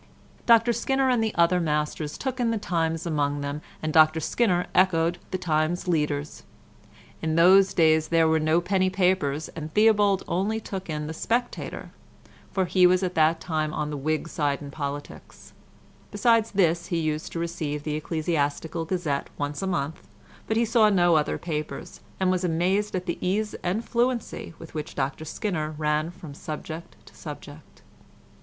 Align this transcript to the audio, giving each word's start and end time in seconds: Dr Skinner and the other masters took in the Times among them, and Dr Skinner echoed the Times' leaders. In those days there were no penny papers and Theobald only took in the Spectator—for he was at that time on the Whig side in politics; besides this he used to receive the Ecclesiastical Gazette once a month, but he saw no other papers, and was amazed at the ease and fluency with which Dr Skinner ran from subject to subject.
Dr 0.47 0.73
Skinner 0.73 1.09
and 1.11 1.23
the 1.23 1.35
other 1.35 1.59
masters 1.59 2.17
took 2.17 2.39
in 2.39 2.49
the 2.49 2.57
Times 2.57 3.05
among 3.05 3.41
them, 3.41 3.61
and 3.83 3.93
Dr 3.93 4.19
Skinner 4.19 4.65
echoed 4.73 5.19
the 5.29 5.37
Times' 5.37 5.87
leaders. 5.87 6.41
In 7.21 7.35
those 7.35 7.75
days 7.75 8.07
there 8.07 8.27
were 8.27 8.39
no 8.39 8.61
penny 8.61 8.89
papers 8.89 9.49
and 9.49 9.71
Theobald 9.75 10.23
only 10.27 10.59
took 10.59 10.89
in 10.89 11.05
the 11.05 11.13
Spectator—for 11.13 12.65
he 12.65 12.87
was 12.87 13.03
at 13.03 13.13
that 13.13 13.39
time 13.39 13.75
on 13.75 13.91
the 13.91 13.95
Whig 13.95 14.27
side 14.27 14.59
in 14.59 14.71
politics; 14.71 15.53
besides 16.09 16.49
this 16.49 16.87
he 16.87 16.97
used 16.97 17.31
to 17.33 17.37
receive 17.37 17.83
the 17.83 17.93
Ecclesiastical 17.95 18.85
Gazette 18.85 19.29
once 19.37 19.61
a 19.61 19.67
month, 19.67 20.01
but 20.47 20.57
he 20.57 20.65
saw 20.65 20.89
no 20.89 21.15
other 21.15 21.37
papers, 21.37 21.99
and 22.19 22.31
was 22.31 22.43
amazed 22.43 22.95
at 22.95 23.05
the 23.05 23.19
ease 23.21 23.53
and 23.61 23.85
fluency 23.85 24.55
with 24.57 24.73
which 24.73 24.95
Dr 24.95 25.25
Skinner 25.25 25.75
ran 25.77 26.09
from 26.09 26.33
subject 26.33 26.95
to 27.05 27.13
subject. 27.13 27.83